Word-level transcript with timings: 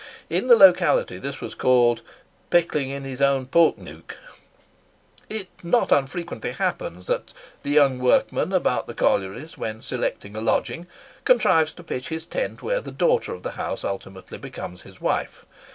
In 0.31 0.47
the 0.47 0.55
locality 0.55 1.19
this 1.19 1.41
was 1.41 1.53
called 1.53 2.01
"picklin 2.49 2.87
in 2.89 3.03
his 3.03 3.21
awn 3.21 3.45
poke 3.45 3.77
neuk." 3.77 4.17
It 5.29 5.47
not 5.61 5.91
unfrequently 5.91 6.53
happens 6.53 7.05
that 7.05 7.33
the 7.61 7.69
young 7.69 7.99
workman 7.99 8.51
about 8.51 8.87
the 8.87 8.95
collieries, 8.95 9.59
when 9.59 9.83
selecting 9.83 10.35
a 10.35 10.41
lodging, 10.41 10.87
contrives 11.23 11.71
to 11.73 11.83
pitch 11.83 12.07
his 12.07 12.25
tent 12.25 12.63
where 12.63 12.81
the 12.81 12.91
daughter 12.91 13.31
of 13.35 13.43
the 13.43 13.51
house 13.61 13.83
ultimately 13.83 14.39
becomes 14.39 14.81
his 14.81 14.99
wife. 14.99 15.45